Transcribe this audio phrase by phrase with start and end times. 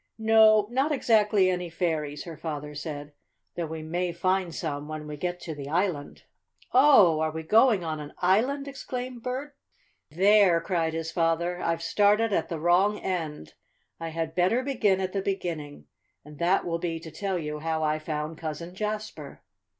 [0.17, 3.13] "No, not exactly any fairies," her father said;
[3.55, 6.23] "though we may find some when we get to the island."
[6.73, 9.55] "Oh, are we going on an island?" exclaimed Bert.
[10.09, 13.53] "There!" cried his father, "I've started at the wrong end.
[13.99, 15.85] I had better begin at the beginning.
[16.25, 19.43] And that will be to tell you how I found Cousin Jasper.